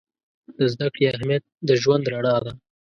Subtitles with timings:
[0.59, 2.51] د زده کړې اهمیت د ژوند رڼا ده.